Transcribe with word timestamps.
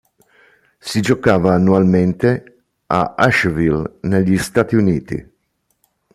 Si 0.79 0.99
giocava 0.99 1.53
annualmente 1.53 2.63
a 2.87 3.13
Asheville 3.15 3.99
negli 4.01 4.35
Stati 4.39 4.75
Uniti. 4.75 5.29